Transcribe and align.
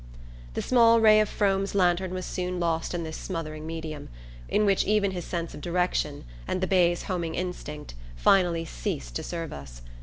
The 0.55 0.63
small 0.63 0.99
ray 0.99 1.19
of 1.19 1.29
Frome's 1.29 1.75
lantern 1.75 2.11
was 2.11 2.25
soon 2.25 2.59
lost 2.59 2.95
in 2.95 3.03
this 3.03 3.15
smothering 3.15 3.67
medium, 3.67 4.09
in 4.49 4.65
which 4.65 4.83
even 4.83 5.11
his 5.11 5.25
sense 5.25 5.53
of 5.53 5.61
direction, 5.61 6.23
and 6.47 6.59
the 6.59 6.65
bay's 6.65 7.03
homing 7.03 7.35
instinct, 7.35 7.93
finally 8.15 8.65
ceased 8.65 9.15
to 9.17 9.21
serve 9.21 9.53
us. 9.53 9.83